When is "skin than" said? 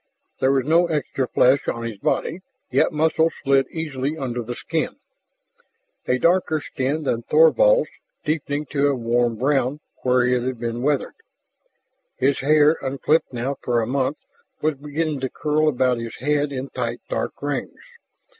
6.59-7.21